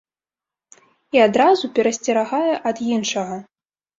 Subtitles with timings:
[1.17, 3.37] І адразу перасцерагае ад іншага.